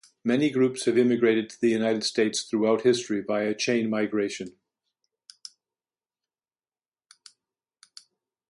Many 0.23 0.49
groups 0.49 0.85
have 0.85 0.97
immigrated 0.97 1.47
to 1.51 1.61
the 1.61 1.69
United 1.69 2.03
States 2.03 2.41
throughout 2.41 2.81
history 2.81 3.21
via 3.21 3.53
chain 3.53 3.87
migration. 3.87 4.57